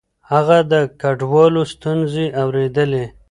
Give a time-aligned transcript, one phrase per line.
[0.31, 3.05] هغه د کډوالو ستونزې اورېدلې.